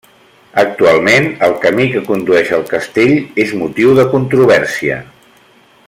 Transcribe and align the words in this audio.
Actualment 0.61 1.27
el 1.47 1.53
camí 1.65 1.85
que 1.95 2.01
condueix 2.07 2.49
al 2.57 2.65
castell 2.73 3.15
és 3.45 3.55
motiu 3.61 3.93
de 4.01 4.07
controvèrsia. 4.15 4.99